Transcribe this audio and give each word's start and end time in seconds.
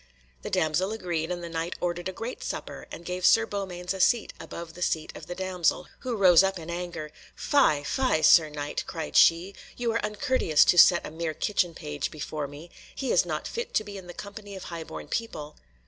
The 0.41 0.49
damsel 0.49 0.91
agreed, 0.93 1.29
and 1.29 1.43
the 1.43 1.47
Knight 1.49 1.75
ordered 1.79 2.09
a 2.09 2.11
great 2.11 2.43
supper, 2.43 2.87
and 2.91 3.05
gave 3.05 3.23
Sir 3.23 3.45
Beaumains 3.45 3.93
a 3.93 3.99
seat 3.99 4.33
above 4.39 4.73
the 4.73 4.81
seat 4.81 5.15
of 5.15 5.27
the 5.27 5.35
damsel, 5.35 5.89
who 5.99 6.15
rose 6.15 6.41
up 6.41 6.57
in 6.57 6.71
anger. 6.71 7.11
"Fie! 7.35 7.83
fie! 7.83 8.21
Sir 8.23 8.49
Knight," 8.49 8.83
cried 8.87 9.15
she, 9.15 9.53
"you 9.77 9.91
are 9.91 10.03
uncourteous 10.03 10.65
to 10.65 10.77
set 10.79 11.05
a 11.05 11.11
mere 11.11 11.35
kitchen 11.35 11.75
page 11.75 12.09
before 12.09 12.47
me; 12.47 12.71
he 12.95 13.11
is 13.11 13.27
not 13.27 13.47
fit 13.47 13.75
to 13.75 13.83
be 13.83 13.95
in 13.95 14.07
the 14.07 14.15
company 14.15 14.55
of 14.55 14.63
highborn 14.63 15.07
people." 15.07 15.55